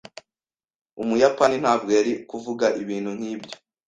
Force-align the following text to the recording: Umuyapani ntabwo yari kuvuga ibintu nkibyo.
Umuyapani 1.01 1.55
ntabwo 1.63 1.89
yari 1.97 2.13
kuvuga 2.29 2.65
ibintu 2.81 3.09
nkibyo. 3.17 3.53